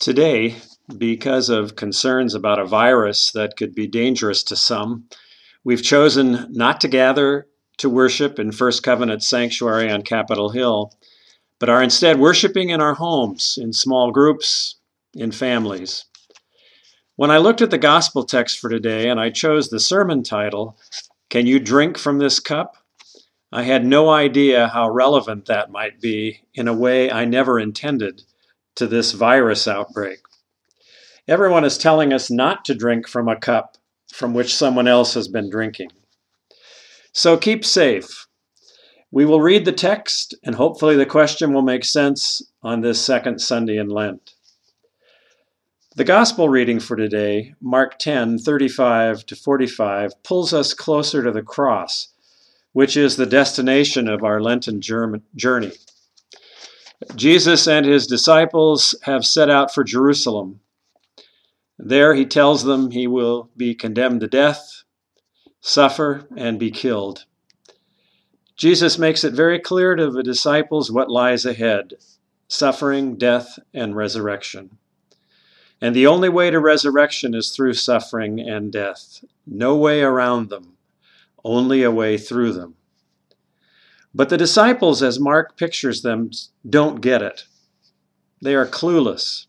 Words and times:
Today, 0.00 0.56
because 0.96 1.50
of 1.50 1.76
concerns 1.76 2.34
about 2.34 2.58
a 2.58 2.64
virus 2.64 3.32
that 3.32 3.58
could 3.58 3.74
be 3.74 3.86
dangerous 3.86 4.42
to 4.44 4.56
some, 4.56 5.04
we've 5.62 5.82
chosen 5.82 6.46
not 6.48 6.80
to 6.80 6.88
gather 6.88 7.48
to 7.76 7.90
worship 7.90 8.38
in 8.38 8.50
First 8.50 8.82
Covenant 8.82 9.22
Sanctuary 9.22 9.90
on 9.90 10.00
Capitol 10.00 10.48
Hill, 10.48 10.94
but 11.58 11.68
are 11.68 11.82
instead 11.82 12.18
worshiping 12.18 12.70
in 12.70 12.80
our 12.80 12.94
homes, 12.94 13.58
in 13.60 13.74
small 13.74 14.10
groups, 14.10 14.76
in 15.12 15.32
families. 15.32 16.06
When 17.16 17.30
I 17.30 17.36
looked 17.36 17.60
at 17.60 17.70
the 17.70 17.76
gospel 17.76 18.24
text 18.24 18.58
for 18.58 18.70
today 18.70 19.10
and 19.10 19.20
I 19.20 19.28
chose 19.28 19.68
the 19.68 19.78
sermon 19.78 20.22
title, 20.22 20.78
Can 21.28 21.46
You 21.46 21.60
Drink 21.60 21.98
from 21.98 22.16
This 22.16 22.40
Cup? 22.40 22.74
I 23.52 23.64
had 23.64 23.84
no 23.84 24.08
idea 24.08 24.68
how 24.68 24.88
relevant 24.88 25.44
that 25.44 25.70
might 25.70 26.00
be 26.00 26.40
in 26.54 26.68
a 26.68 26.72
way 26.72 27.10
I 27.10 27.26
never 27.26 27.60
intended 27.60 28.22
to 28.76 28.86
this 28.86 29.12
virus 29.12 29.66
outbreak. 29.68 30.20
Everyone 31.28 31.64
is 31.64 31.78
telling 31.78 32.12
us 32.12 32.30
not 32.30 32.64
to 32.64 32.74
drink 32.74 33.08
from 33.08 33.28
a 33.28 33.36
cup 33.36 33.76
from 34.12 34.34
which 34.34 34.54
someone 34.54 34.88
else 34.88 35.14
has 35.14 35.28
been 35.28 35.50
drinking. 35.50 35.90
So 37.12 37.36
keep 37.36 37.64
safe. 37.64 38.26
We 39.12 39.24
will 39.24 39.40
read 39.40 39.64
the 39.64 39.72
text, 39.72 40.34
and 40.44 40.54
hopefully 40.54 40.96
the 40.96 41.06
question 41.06 41.52
will 41.52 41.62
make 41.62 41.84
sense 41.84 42.42
on 42.62 42.80
this 42.80 43.04
second 43.04 43.40
Sunday 43.40 43.76
in 43.76 43.88
Lent. 43.88 44.34
The 45.96 46.04
gospel 46.04 46.48
reading 46.48 46.78
for 46.78 46.96
today, 46.96 47.54
Mark 47.60 47.98
10 47.98 48.38
35 48.38 49.26
to 49.26 49.34
45, 49.34 50.22
pulls 50.22 50.54
us 50.54 50.72
closer 50.72 51.24
to 51.24 51.32
the 51.32 51.42
cross, 51.42 52.08
which 52.72 52.96
is 52.96 53.16
the 53.16 53.26
destination 53.26 54.08
of 54.08 54.22
our 54.22 54.40
Lenten 54.40 54.80
journey. 54.80 55.72
Jesus 57.14 57.66
and 57.66 57.86
his 57.86 58.06
disciples 58.06 58.94
have 59.02 59.24
set 59.24 59.48
out 59.48 59.72
for 59.72 59.84
Jerusalem. 59.84 60.60
There 61.78 62.14
he 62.14 62.26
tells 62.26 62.64
them 62.64 62.90
he 62.90 63.06
will 63.06 63.48
be 63.56 63.74
condemned 63.74 64.20
to 64.20 64.26
death, 64.28 64.82
suffer, 65.60 66.26
and 66.36 66.58
be 66.58 66.70
killed. 66.70 67.24
Jesus 68.56 68.98
makes 68.98 69.24
it 69.24 69.32
very 69.32 69.58
clear 69.58 69.96
to 69.96 70.10
the 70.10 70.22
disciples 70.22 70.92
what 70.92 71.10
lies 71.10 71.46
ahead 71.46 71.94
suffering, 72.48 73.16
death, 73.16 73.58
and 73.72 73.94
resurrection. 73.94 74.76
And 75.80 75.94
the 75.94 76.08
only 76.08 76.28
way 76.28 76.50
to 76.50 76.58
resurrection 76.58 77.32
is 77.34 77.50
through 77.50 77.74
suffering 77.74 78.40
and 78.40 78.72
death. 78.72 79.24
No 79.46 79.76
way 79.76 80.02
around 80.02 80.50
them, 80.50 80.76
only 81.44 81.84
a 81.84 81.92
way 81.92 82.18
through 82.18 82.52
them. 82.52 82.74
But 84.14 84.28
the 84.28 84.36
disciples, 84.36 85.02
as 85.02 85.20
Mark 85.20 85.56
pictures 85.56 86.02
them, 86.02 86.30
don't 86.68 87.00
get 87.00 87.22
it. 87.22 87.44
They 88.42 88.54
are 88.54 88.66
clueless. 88.66 89.46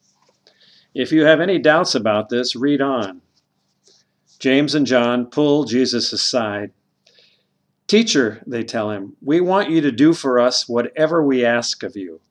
If 0.94 1.12
you 1.12 1.26
have 1.26 1.40
any 1.40 1.58
doubts 1.58 1.96
about 1.96 2.30
this, 2.30 2.56
read 2.56 2.82
on. 2.82 3.22
James 4.40 4.76
and 4.76 4.86
John 4.86 5.26
pull 5.28 5.64
Jesus 5.66 6.12
aside. 6.12 6.72
Teacher, 7.88 8.42
they 8.46 8.64
tell 8.64 8.92
him, 8.92 9.16
we 9.22 9.42
want 9.42 9.70
you 9.70 9.82
to 9.82 9.92
do 9.92 10.14
for 10.14 10.40
us 10.40 10.68
whatever 10.68 11.24
we 11.24 11.46
ask 11.46 11.84
of 11.84 11.96
you. 11.96 12.22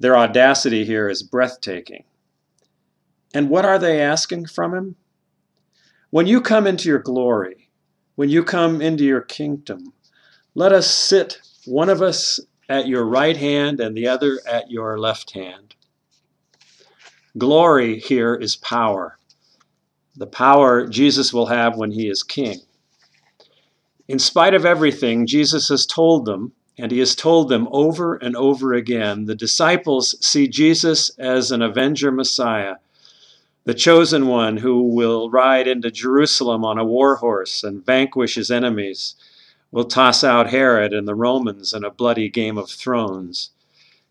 Their 0.00 0.16
audacity 0.16 0.84
here 0.84 1.08
is 1.08 1.22
breathtaking. 1.22 2.04
And 3.32 3.50
what 3.50 3.64
are 3.64 3.78
they 3.78 4.00
asking 4.00 4.46
from 4.46 4.74
him? 4.74 4.96
When 6.10 6.26
you 6.26 6.40
come 6.40 6.66
into 6.66 6.88
your 6.88 7.00
glory, 7.00 7.68
when 8.14 8.28
you 8.28 8.44
come 8.44 8.80
into 8.80 9.04
your 9.04 9.20
kingdom, 9.20 9.92
let 10.54 10.72
us 10.72 10.88
sit, 10.88 11.40
one 11.64 11.88
of 11.88 12.00
us 12.00 12.38
at 12.68 12.86
your 12.86 13.04
right 13.04 13.36
hand 13.36 13.80
and 13.80 13.96
the 13.96 14.06
other 14.06 14.40
at 14.46 14.70
your 14.70 14.98
left 14.98 15.32
hand. 15.32 15.74
Glory 17.36 17.98
here 17.98 18.34
is 18.34 18.54
power, 18.56 19.18
the 20.16 20.26
power 20.26 20.86
Jesus 20.86 21.32
will 21.32 21.46
have 21.46 21.76
when 21.76 21.90
he 21.90 22.08
is 22.08 22.22
king. 22.22 22.60
In 24.06 24.20
spite 24.20 24.54
of 24.54 24.64
everything, 24.64 25.26
Jesus 25.26 25.68
has 25.68 25.86
told 25.86 26.24
them, 26.24 26.52
and 26.78 26.92
he 26.92 27.00
has 27.00 27.16
told 27.16 27.48
them 27.48 27.66
over 27.72 28.14
and 28.14 28.36
over 28.36 28.74
again, 28.74 29.24
the 29.24 29.34
disciples 29.34 30.14
see 30.24 30.46
Jesus 30.46 31.08
as 31.18 31.50
an 31.50 31.62
avenger 31.62 32.12
Messiah, 32.12 32.76
the 33.64 33.74
chosen 33.74 34.28
one 34.28 34.58
who 34.58 34.82
will 34.82 35.30
ride 35.30 35.66
into 35.66 35.90
Jerusalem 35.90 36.64
on 36.64 36.78
a 36.78 36.84
war 36.84 37.16
horse 37.16 37.64
and 37.64 37.84
vanquish 37.84 38.36
his 38.36 38.50
enemies 38.50 39.16
will 39.74 39.84
toss 39.84 40.22
out 40.22 40.50
Herod 40.50 40.92
and 40.92 41.08
the 41.08 41.16
Romans 41.16 41.74
in 41.74 41.82
a 41.82 41.90
bloody 41.90 42.28
game 42.28 42.56
of 42.56 42.70
thrones. 42.70 43.50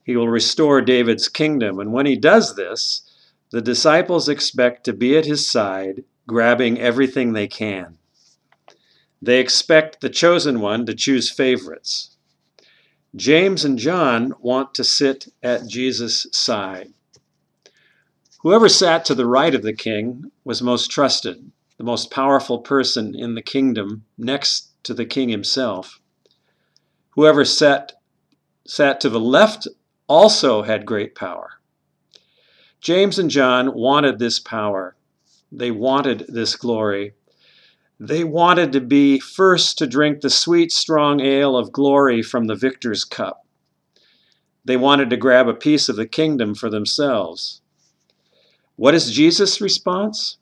He 0.04 0.18
will 0.18 0.28
restore 0.28 0.82
David's 0.82 1.30
kingdom, 1.30 1.80
and 1.80 1.94
when 1.94 2.06
he 2.06 2.18
does 2.18 2.58
this, 2.58 3.10
the 3.50 3.62
disciples 3.62 4.28
expect 4.28 4.84
to 4.84 4.92
be 4.92 5.18
at 5.18 5.26
his 5.26 5.50
side, 5.50 6.04
grabbing 6.28 6.82
everything 6.82 7.32
they 7.32 7.48
can. 7.48 7.98
They 9.22 9.40
expect 9.40 10.02
the 10.02 10.10
chosen 10.10 10.60
one 10.60 10.86
to 10.86 10.94
choose 10.94 11.32
favorites. 11.32 12.18
James 13.16 13.64
and 13.64 13.80
John 13.80 14.34
want 14.42 14.74
to 14.74 14.84
sit 14.84 15.30
at 15.42 15.70
Jesus' 15.70 16.28
side. 16.34 16.92
Whoever 18.42 18.68
sat 18.68 19.06
to 19.06 19.16
the 19.16 19.26
right 19.26 19.56
of 19.56 19.62
the 19.62 19.72
king 19.72 20.30
was 20.44 20.62
most 20.62 20.92
trusted, 20.92 21.53
the 21.78 21.84
most 21.84 22.12
powerful 22.12 22.60
person 22.60 23.16
in 23.16 23.36
the 23.36 23.42
kingdom, 23.42 24.06
next 24.18 24.70
to 24.84 24.94
the 24.94 25.06
king 25.06 25.30
himself. 25.30 26.00
Whoever 27.12 27.46
sat, 27.46 27.94
sat 28.66 29.02
to 29.02 29.10
the 29.10 29.20
left 29.20 29.68
also 30.08 30.64
had 30.64 30.86
great 30.86 31.16
power. 31.16 31.60
James 32.82 33.18
and 33.18 33.30
John 33.30 33.74
wanted 33.74 34.20
this 34.20 34.40
power. 34.40 34.96
They 35.52 35.72
wanted 35.72 36.26
this 36.28 36.56
glory. 36.56 37.14
They 38.00 38.24
wanted 38.24 38.74
to 38.74 38.82
be 38.82 39.20
first 39.20 39.78
to 39.78 39.88
drink 39.88 40.22
the 40.22 40.30
sweet, 40.30 40.72
strong 40.72 41.22
ale 41.22 41.56
of 41.56 41.72
glory 41.72 42.22
from 42.22 42.48
the 42.48 42.56
victor's 42.56 43.06
cup. 43.06 43.46
They 44.66 44.78
wanted 44.78 45.10
to 45.10 45.18
grab 45.18 45.48
a 45.48 45.54
piece 45.54 45.90
of 45.90 45.96
the 45.96 46.08
kingdom 46.08 46.56
for 46.56 46.70
themselves. 46.70 47.62
What 48.76 48.96
is 48.96 49.12
Jesus' 49.12 49.62
response? 49.62 50.38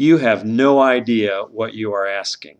You 0.00 0.18
have 0.18 0.44
no 0.44 0.78
idea 0.80 1.42
what 1.50 1.74
you 1.74 1.92
are 1.92 2.06
asking. 2.06 2.58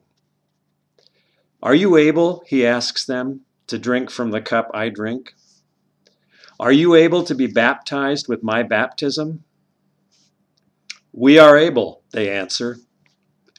Are 1.63 1.73
you 1.73 1.97
able, 1.97 2.43
he 2.49 2.67
asks 2.67 3.07
them, 3.07 3.43
to 3.69 3.79
drink 3.79 4.11
from 4.11 4.33
the 4.33 4.41
cup 4.41 4.69
I 4.75 4.89
drink? 4.89 5.35
Are 6.59 6.73
you 6.73 6.97
able 6.97 7.23
to 7.23 7.37
be 7.37 7.47
baptized 7.47 8.27
with 8.27 8.43
my 8.43 8.65
baptism? 8.65 9.45
We 11.13 11.39
are 11.39 11.57
able, 11.57 12.03
they 12.11 12.29
answer. 12.29 12.79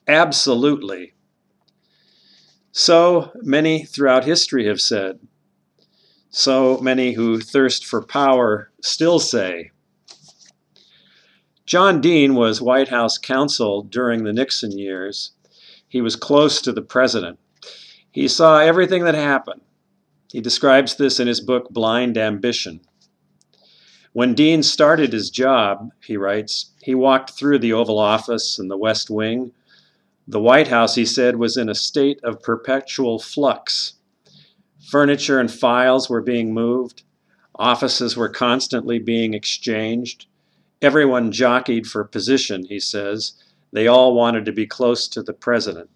Absolutely. 0.06 1.13
So 2.73 3.31
many 3.35 3.85
throughout 3.85 4.25
history 4.25 4.67
have 4.67 4.81
said. 4.81 5.19
So 6.31 6.79
many 6.79 7.13
who 7.13 7.40
thirst 7.40 7.85
for 7.85 8.06
power 8.06 8.72
still 8.81 9.19
say. 9.19 9.72
John 11.69 12.02
Dean 12.02 12.34
was 12.34 12.63
White 12.63 12.88
House 12.88 13.19
counsel 13.19 13.84
during 13.84 14.24
the 14.24 14.34
Nixon 14.34 14.75
years. 14.75 15.34
He 15.88 16.02
was 16.02 16.16
close 16.16 16.63
to 16.63 16.72
the 16.72 16.81
president. 16.81 17.38
He 18.09 18.28
saw 18.28 18.57
everything 18.57 19.03
that 19.03 19.13
happened. 19.13 19.62
He 20.31 20.41
describes 20.41 20.96
this 20.96 21.19
in 21.19 21.28
his 21.28 21.40
book 21.40 21.69
Blind 21.69 22.18
Ambition. 22.18 22.81
When 24.13 24.34
Dean 24.34 24.63
started 24.63 25.13
his 25.13 25.29
job, 25.29 25.91
he 26.03 26.18
writes, 26.18 26.72
he 26.81 26.96
walked 26.96 27.34
through 27.34 27.59
the 27.59 27.74
Oval 27.74 28.00
Office 28.00 28.58
and 28.58 28.72
the 28.72 28.75
West 28.75 29.12
Wing. 29.12 29.52
The 30.28 30.41
White 30.41 30.69
House, 30.69 30.96
he 30.96 31.06
said, 31.06 31.35
was 31.35 31.56
in 31.56 31.69
a 31.69 31.75
state 31.75 32.19
of 32.24 32.41
perpetual 32.41 33.19
flux. 33.19 33.94
Furniture 34.90 35.40
and 35.40 35.52
files 35.52 36.09
were 36.09 36.24
being 36.24 36.52
moved. 36.52 37.03
Offices 37.53 38.18
were 38.18 38.28
constantly 38.28 38.97
being 38.97 39.35
exchanged. 39.35 40.26
Everyone 40.81 41.31
jockeyed 41.31 41.87
for 41.87 42.03
position, 42.05 42.66
he 42.66 42.79
says. 42.79 43.34
They 43.73 43.87
all 43.87 44.14
wanted 44.14 44.46
to 44.46 44.53
be 44.53 44.66
close 44.66 45.08
to 45.09 45.22
the 45.22 45.34
president. 45.34 45.90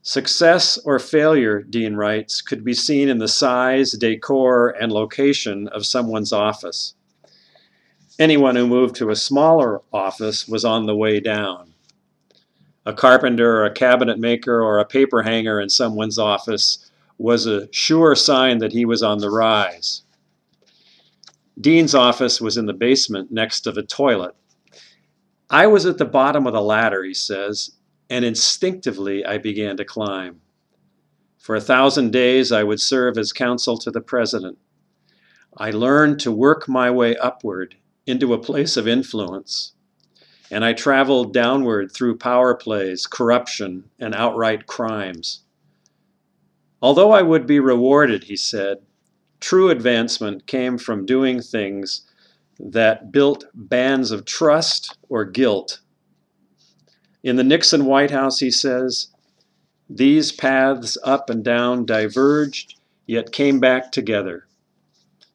Success 0.00 0.78
or 0.78 0.98
failure, 0.98 1.62
Dean 1.62 1.94
writes, 1.94 2.40
could 2.40 2.64
be 2.64 2.74
seen 2.74 3.08
in 3.08 3.18
the 3.18 3.28
size, 3.28 3.92
decor, 3.92 4.70
and 4.70 4.90
location 4.90 5.68
of 5.68 5.86
someone's 5.86 6.32
office. 6.32 6.94
Anyone 8.18 8.56
who 8.56 8.66
moved 8.66 8.96
to 8.96 9.10
a 9.10 9.16
smaller 9.16 9.82
office 9.92 10.48
was 10.48 10.64
on 10.64 10.86
the 10.86 10.96
way 10.96 11.20
down. 11.20 11.72
A 12.84 12.92
carpenter 12.92 13.58
or 13.58 13.66
a 13.66 13.72
cabinet 13.72 14.18
maker 14.18 14.60
or 14.60 14.78
a 14.78 14.84
paper 14.84 15.22
hanger 15.22 15.60
in 15.60 15.68
someone's 15.68 16.18
office 16.18 16.90
was 17.18 17.46
a 17.46 17.72
sure 17.72 18.16
sign 18.16 18.58
that 18.58 18.72
he 18.72 18.84
was 18.84 19.02
on 19.02 19.18
the 19.18 19.30
rise. 19.30 20.02
Dean's 21.60 21.94
office 21.94 22.40
was 22.40 22.56
in 22.56 22.66
the 22.66 22.72
basement 22.72 23.30
next 23.30 23.60
to 23.62 23.72
the 23.72 23.82
toilet. 23.82 24.34
I 25.50 25.66
was 25.66 25.84
at 25.84 25.98
the 25.98 26.04
bottom 26.04 26.46
of 26.46 26.52
the 26.52 26.62
ladder, 26.62 27.04
he 27.04 27.14
says, 27.14 27.72
and 28.08 28.24
instinctively 28.24 29.24
I 29.24 29.38
began 29.38 29.76
to 29.76 29.84
climb. 29.84 30.40
For 31.38 31.54
a 31.54 31.60
thousand 31.60 32.12
days 32.12 32.52
I 32.52 32.62
would 32.62 32.80
serve 32.80 33.18
as 33.18 33.32
counsel 33.32 33.76
to 33.78 33.90
the 33.90 34.00
president. 34.00 34.58
I 35.56 35.70
learned 35.70 36.20
to 36.20 36.32
work 36.32 36.68
my 36.68 36.90
way 36.90 37.16
upward, 37.16 37.76
into 38.06 38.32
a 38.32 38.38
place 38.38 38.76
of 38.76 38.88
influence, 38.88 39.74
and 40.50 40.64
I 40.64 40.72
traveled 40.72 41.32
downward 41.32 41.92
through 41.92 42.18
power 42.18 42.54
plays, 42.54 43.06
corruption, 43.06 43.90
and 43.98 44.14
outright 44.14 44.66
crimes. 44.66 45.44
Although 46.80 47.12
I 47.12 47.22
would 47.22 47.46
be 47.46 47.60
rewarded, 47.60 48.24
he 48.24 48.36
said, 48.36 48.78
true 49.42 49.68
advancement 49.70 50.46
came 50.46 50.78
from 50.78 51.04
doing 51.04 51.42
things 51.42 52.02
that 52.58 53.10
built 53.10 53.44
bands 53.52 54.12
of 54.12 54.24
trust 54.24 54.96
or 55.08 55.24
guilt. 55.24 55.80
In 57.24 57.36
the 57.36 57.44
Nixon 57.44 57.84
White 57.84 58.12
House, 58.12 58.38
he 58.38 58.50
says, 58.50 59.08
these 59.90 60.32
paths 60.32 60.96
up 61.04 61.28
and 61.28 61.44
down 61.44 61.84
diverged, 61.84 62.76
yet 63.06 63.32
came 63.32 63.60
back 63.60 63.92
together. 63.92 64.46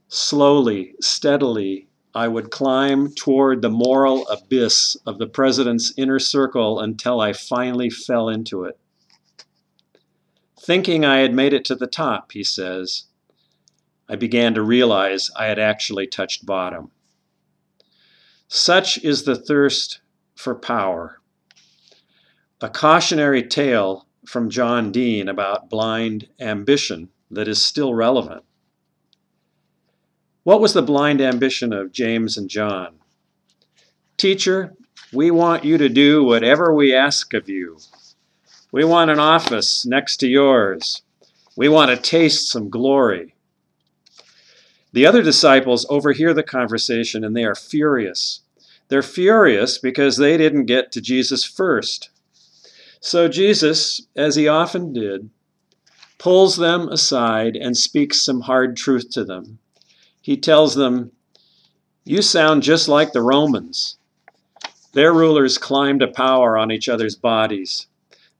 Slowly, 0.07 0.95
steadily, 1.01 1.87
I 2.15 2.27
would 2.27 2.49
climb 2.49 3.13
toward 3.13 3.61
the 3.61 3.69
moral 3.69 4.27
abyss 4.29 4.95
of 5.05 5.19
the 5.19 5.27
president's 5.27 5.93
inner 5.97 6.17
circle 6.17 6.79
until 6.79 7.19
I 7.21 7.33
finally 7.33 7.89
fell 7.89 8.29
into 8.29 8.63
it. 8.63 8.79
Thinking 10.59 11.05
I 11.05 11.19
had 11.19 11.33
made 11.33 11.53
it 11.53 11.65
to 11.65 11.75
the 11.75 11.87
top, 11.87 12.31
he 12.31 12.43
says, 12.43 13.03
I 14.09 14.15
began 14.15 14.53
to 14.53 14.61
realize 14.61 15.29
I 15.35 15.45
had 15.45 15.59
actually 15.59 16.07
touched 16.07 16.45
bottom. 16.45 16.91
Such 18.47 18.97
is 19.03 19.23
the 19.23 19.35
thirst 19.35 19.99
for 20.35 20.55
power. 20.55 21.21
A 22.61 22.69
cautionary 22.69 23.43
tale 23.43 24.07
from 24.25 24.49
John 24.49 24.91
Dean 24.91 25.27
about 25.27 25.69
blind 25.69 26.27
ambition 26.39 27.09
that 27.29 27.47
is 27.47 27.63
still 27.63 27.93
relevant. 27.93 28.43
What 30.43 30.61
was 30.61 30.73
the 30.73 30.81
blind 30.81 31.19
ambition 31.19 31.73
of 31.73 31.91
James 31.91 32.37
and 32.37 32.49
John? 32.49 32.95
Teacher, 34.15 34.73
we 35.11 35.29
want 35.29 35.65
you 35.65 35.77
to 35.77 35.89
do 35.89 36.23
whatever 36.23 36.73
we 36.73 36.95
ask 36.95 37.33
of 37.33 37.49
you. 37.49 37.77
We 38.71 38.83
want 38.83 39.11
an 39.11 39.19
office 39.19 39.85
next 39.85 40.17
to 40.17 40.27
yours. 40.27 41.01
We 41.55 41.69
want 41.69 41.91
to 41.91 41.97
taste 41.97 42.49
some 42.49 42.69
glory. 42.69 43.35
The 44.97 45.05
other 45.05 45.21
disciples 45.21 45.85
overhear 45.89 46.33
the 46.33 46.41
conversation 46.41 47.23
and 47.23 47.37
they 47.37 47.43
are 47.43 47.53
furious. 47.53 48.41
They're 48.87 49.03
furious 49.03 49.77
because 49.77 50.17
they 50.17 50.37
didn't 50.37 50.65
get 50.65 50.91
to 50.91 51.01
Jesus 51.01 51.43
first. 51.43 52.09
So 52.99 53.27
Jesus, 53.27 54.01
as 54.15 54.35
he 54.35 54.47
often 54.47 54.93
did, 54.93 55.29
pulls 56.17 56.57
them 56.57 56.89
aside 56.89 57.55
and 57.55 57.77
speaks 57.77 58.23
some 58.23 58.41
hard 58.41 58.75
truth 58.75 59.11
to 59.11 59.23
them. 59.23 59.59
He 60.19 60.35
tells 60.35 60.73
them, 60.73 61.11
You 62.03 62.23
sound 62.23 62.63
just 62.63 62.87
like 62.87 63.13
the 63.13 63.21
Romans. 63.21 63.97
Their 64.93 65.13
rulers 65.13 65.59
climb 65.59 65.99
to 65.99 66.07
power 66.07 66.57
on 66.57 66.71
each 66.71 66.89
other's 66.89 67.15
bodies. 67.15 67.85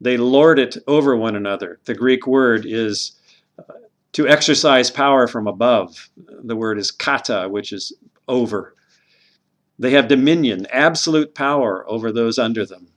They 0.01 0.18
lord 0.18 0.57
it 0.57 0.75
over 0.88 1.15
one 1.15 1.36
another. 1.36 1.77
The 1.86 1.94
Greek 1.94 2.25
word 2.25 2.65
is 2.65 3.12
to 4.18 4.28
exercise 4.28 4.90
power 4.90 5.28
from 5.28 5.46
above. 5.46 6.10
The 6.44 6.56
word 6.56 6.80
is 6.80 6.90
kata, 6.90 7.50
which 7.52 7.72
is 7.72 7.94
over. 8.28 8.74
They 9.78 9.92
have 9.92 10.08
dominion, 10.08 10.66
absolute 10.72 11.36
power 11.36 11.88
over 11.88 12.12
those 12.12 12.40
under 12.40 12.66
them. 12.66 12.88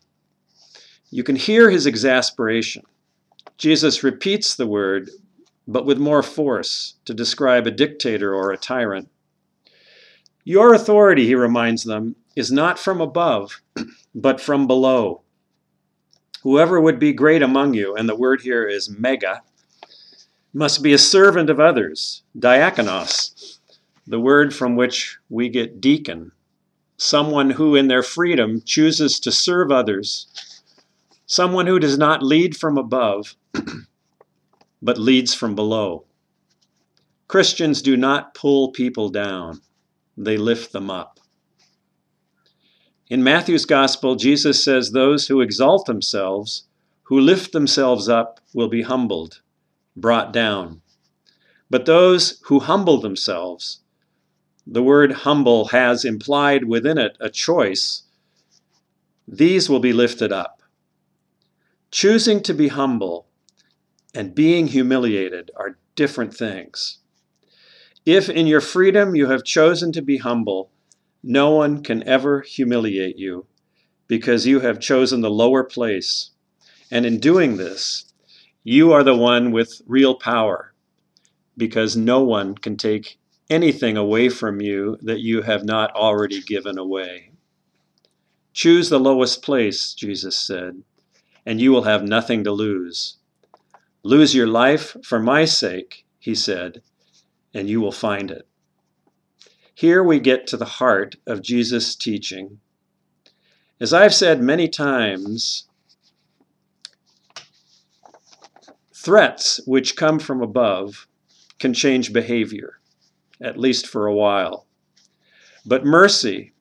You 1.11 1.23
can 1.23 1.37
hear 1.37 1.69
his 1.69 1.85
exasperation. 1.85 2.85
Jesus 3.59 4.03
repeats 4.03 4.55
the 4.55 4.67
word, 4.67 5.11
but 5.69 5.85
with 5.85 5.99
more 5.99 6.23
force, 6.23 6.95
to 7.05 7.13
describe 7.13 7.67
a 7.67 7.71
dictator 7.71 8.35
or 8.35 8.51
a 8.51 8.57
tyrant. 8.57 9.11
Your 10.45 10.73
authority, 10.73 11.27
he 11.27 11.35
reminds 11.35 11.85
them, 11.85 12.17
is 12.35 12.51
not 12.51 12.79
from 12.79 13.03
above, 13.03 13.61
but 14.15 14.41
from 14.41 14.67
below. 14.67 15.21
Whoever 16.45 16.81
would 16.81 16.99
be 16.99 17.13
great 17.13 17.43
among 17.43 17.75
you, 17.75 17.95
and 17.95 18.09
the 18.09 18.17
word 18.17 18.41
here 18.41 18.67
is 18.67 18.89
mega, 18.89 19.43
must 20.53 20.83
be 20.83 20.93
a 20.93 20.99
servant 20.99 21.49
of 21.49 21.61
others, 21.61 22.23
diakonos, 22.39 23.59
the 24.07 24.21
word 24.21 24.55
from 24.55 24.75
which 24.75 25.19
we 25.29 25.49
get 25.49 25.81
deacon, 25.81 26.33
someone 26.97 27.51
who 27.51 27.77
in 27.77 27.89
their 27.89 28.03
freedom 28.03 28.61
chooses 28.65 29.21
to 29.21 29.31
serve 29.31 29.71
others, 29.71 30.27
someone 31.27 31.67
who 31.67 31.79
does 31.79 31.97
not 31.97 32.23
lead 32.23 32.57
from 32.57 32.77
above, 32.77 33.37
but 34.83 34.99
leads 34.99 35.33
from 35.35 35.55
below. 35.55 36.05
Christians 37.29 37.81
do 37.81 37.97
not 37.97 38.35
pull 38.35 38.73
people 38.73 39.09
down, 39.09 39.61
they 40.17 40.37
lift 40.37 40.73
them 40.73 40.91
up. 40.91 41.21
In 43.09 43.23
Matthew's 43.23 43.65
gospel, 43.65 44.17
Jesus 44.17 44.65
says 44.65 44.91
those 44.91 45.29
who 45.29 45.41
exalt 45.41 45.87
themselves, 45.87 46.65
who 47.05 47.21
lift 47.21 47.53
themselves 47.53 48.09
up, 48.09 48.41
will 48.53 48.69
be 48.69 48.83
humbled, 48.83 49.41
brought 49.97 50.33
down. 50.33 50.83
But 51.69 51.87
those 51.87 52.41
who 52.45 52.61
humble 52.61 53.01
themselves, 53.01 53.81
the 54.67 54.83
word 54.83 55.13
humble 55.13 55.67
has 55.67 56.05
implied 56.05 56.65
within 56.65 56.99
it 56.99 57.17
a 57.21 57.31
choice, 57.31 58.03
these 59.27 59.69
will 59.69 59.81
be 59.81 59.93
lifted 59.93 60.33
up. 60.33 60.63
Choosing 61.91 62.43
to 62.43 62.55
be 62.55 62.69
humble 62.69 63.27
and 64.15 64.35
being 64.35 64.69
humiliated 64.69 65.51
are 65.57 65.79
different 65.95 66.35
things. 66.35 66.99
If 68.05 68.29
in 68.29 68.47
your 68.47 68.61
freedom 68.61 69.15
you 69.15 69.29
have 69.29 69.45
chosen 69.45 69.93
to 69.93 70.03
be 70.03 70.19
humble, 70.19 70.71
no 71.23 71.51
one 71.51 71.83
can 71.83 72.03
ever 72.09 72.41
humiliate 72.41 73.19
you 73.19 73.47
because 74.09 74.47
you 74.47 74.61
have 74.61 74.81
chosen 74.81 75.21
the 75.21 75.31
lower 75.31 75.63
place. 75.63 76.31
And 76.91 77.07
in 77.07 77.21
doing 77.21 77.57
this, 77.57 78.10
you 78.63 78.93
are 78.93 79.03
the 79.03 79.17
one 79.17 79.53
with 79.53 79.81
real 79.87 80.15
power 80.15 80.75
because 81.57 81.97
no 81.97 82.23
one 82.23 82.55
can 82.55 82.77
take 82.77 83.19
anything 83.49 83.97
away 83.97 84.29
from 84.29 84.61
you 84.61 84.99
that 85.03 85.21
you 85.21 85.43
have 85.43 85.65
not 85.65 85.95
already 85.95 86.41
given 86.43 86.79
away. 86.79 87.31
Choose 88.53 88.89
the 88.89 89.01
lowest 89.01 89.43
place, 89.43 89.95
Jesus 89.95 90.39
said, 90.39 90.83
and 91.47 91.61
you 91.61 91.73
will 91.73 91.85
have 91.85 92.03
nothing 92.03 92.45
to 92.45 92.53
lose. 92.53 93.17
Lose 94.03 94.35
your 94.35 94.47
life 94.47 94.97
for 95.03 95.19
my 95.19 95.45
sake, 95.45 96.05
he 96.19 96.35
said, 96.35 96.83
and 97.55 97.69
you 97.69 97.81
will 97.81 97.93
find 97.93 98.31
it. 98.31 98.47
Here 99.75 100.03
we 100.03 100.21
get 100.21 100.47
to 100.49 100.57
the 100.57 100.65
heart 100.65 101.17
of 101.27 101.43
Jesus' 101.43 101.97
teaching. 101.97 102.61
As 103.81 103.95
I've 103.95 104.15
said 104.15 104.43
many 104.43 104.69
times, 104.69 105.70
threats 109.03 109.61
which 109.65 109.97
come 109.97 110.19
from 110.19 110.43
above 110.43 111.09
can 111.59 111.73
change 111.73 112.13
behavior, 112.13 112.81
at 113.41 113.59
least 113.59 113.87
for 113.87 114.07
a 114.07 114.15
while. 114.15 114.67
But 115.65 115.87
mercy, 115.87 116.53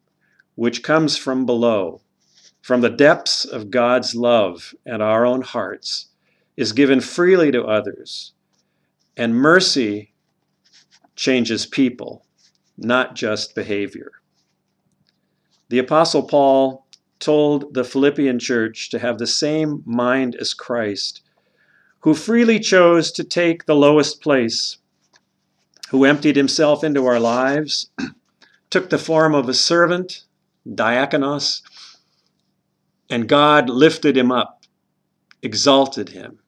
which 0.55 0.81
comes 0.81 1.17
from 1.17 1.46
below, 1.46 2.01
from 2.62 2.79
the 2.79 2.89
depths 2.89 3.43
of 3.43 3.72
God's 3.72 4.15
love 4.15 4.74
and 4.86 5.01
our 5.01 5.25
own 5.25 5.41
hearts, 5.41 6.08
is 6.55 6.72
given 6.72 7.01
freely 7.01 7.51
to 7.51 7.63
others. 7.63 8.34
And 9.17 9.36
mercy 9.36 10.13
changes 11.15 11.65
people 11.65 12.25
not 12.77 13.15
just 13.15 13.53
behavior. 13.53 14.12
The 15.67 15.79
Apostle 15.79 16.24
Paul 16.24 16.86
told 17.19 17.74
the 17.74 17.84
Philippian 17.84 18.39
church 18.39 18.89
to 18.91 19.00
have 19.00 19.17
the 19.17 19.27
same 19.27 19.84
mind 19.86 20.36
as 20.36 20.53
Christ, 20.53 21.22
who 22.01 22.13
freely 22.13 22.60
chose 22.60 23.12
to 23.12 23.24
take 23.24 23.65
the 23.65 23.75
lowest 23.75 24.22
place, 24.22 24.77
who 25.89 26.06
emptied 26.06 26.36
himself 26.36 26.84
into 26.84 27.06
our 27.06 27.20
lives, 27.20 27.89
took 28.70 28.89
the 28.89 28.98
form 28.98 29.36
of 29.36 29.50
a 29.50 29.53
servant, 29.53 30.24
diakonos, 30.68 31.62
and 33.10 33.27
God 33.27 33.70
lifted 33.70 34.15
him 34.15 34.32
up, 34.32 34.63
exalted 35.41 36.10
him. 36.10 36.39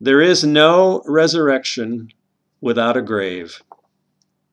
There 0.00 0.20
is 0.20 0.44
no 0.44 1.02
resurrection 1.06 2.12
without 2.60 2.96
a 2.96 3.02
grave. 3.02 3.62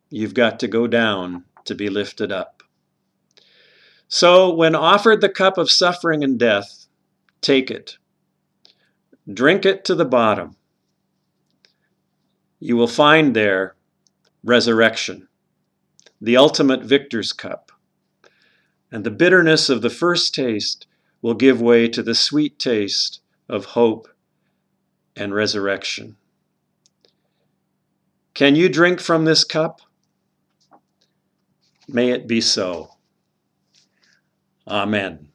You've 0.10 0.34
got 0.34 0.60
to 0.62 0.68
go 0.68 0.88
down 0.88 1.44
to 1.66 1.76
be 1.76 1.90
lifted 1.90 2.32
up. 2.32 2.64
So, 4.08 4.54
when 4.54 4.76
offered 4.76 5.22
the 5.22 5.30
cup 5.30 5.58
of 5.58 5.70
suffering 5.70 6.24
and 6.24 6.40
death, 6.40 6.88
take 7.42 7.70
it. 7.70 7.98
Drink 9.32 9.66
it 9.66 9.84
to 9.86 9.96
the 9.96 10.06
bottom. 10.06 10.56
You 12.60 12.78
will 12.78 12.88
find 12.88 13.36
there 13.36 13.76
resurrection, 14.44 15.28
the 16.22 16.38
ultimate 16.38 16.84
victor's 16.84 17.34
cup. 17.34 17.72
And 18.92 19.04
the 19.04 19.12
bitterness 19.12 19.70
of 19.70 19.82
the 19.82 19.90
first 19.90 20.36
taste 20.36 20.86
will 21.22 21.34
give 21.34 21.60
way 21.60 21.88
to 21.88 22.04
the 22.04 22.14
sweet 22.14 22.60
taste 22.60 23.20
of 23.50 23.66
hope 23.66 24.08
and 25.16 25.34
resurrection. 25.34 26.18
Can 28.36 28.56
you 28.56 28.70
drink 28.70 29.00
from 29.00 29.26
this 29.26 29.44
cup? 29.44 29.82
May 31.88 32.12
it 32.12 32.28
be 32.28 32.42
so. 32.42 32.92
Amen. 34.68 35.30